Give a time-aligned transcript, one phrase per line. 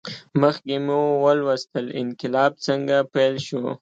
[0.41, 3.61] مخکې مو ولوستل انقلاب څنګه پیل شو.